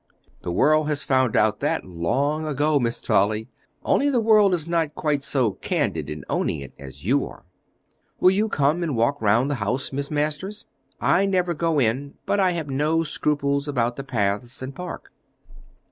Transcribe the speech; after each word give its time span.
"The 0.41 0.51
world 0.51 0.87
has 0.87 1.03
found 1.03 1.35
out 1.35 1.59
that 1.59 1.85
long 1.85 2.43
ago, 2.47 2.79
Miss 2.79 2.99
Dolly; 3.03 3.49
only 3.83 4.09
the 4.09 4.19
world 4.19 4.51
is 4.51 4.65
not 4.67 4.95
quite 4.95 5.23
so 5.23 5.51
candid 5.51 6.09
in 6.09 6.25
owning 6.27 6.59
it 6.61 6.73
as 6.79 7.05
you 7.05 7.27
are. 7.27 7.45
Will 8.19 8.31
you 8.31 8.49
come 8.49 8.81
and 8.81 8.95
walk 8.97 9.21
round 9.21 9.51
the 9.51 9.61
house, 9.61 9.93
Miss 9.93 10.09
Masters? 10.09 10.65
I 10.99 11.27
never 11.27 11.53
go 11.53 11.77
in, 11.77 12.15
but 12.25 12.39
I 12.39 12.53
have 12.53 12.67
no 12.67 13.03
scruples 13.03 13.67
about 13.67 13.95
the 13.95 14.03
paths 14.03 14.63
and 14.63 14.73
park." 14.73 15.11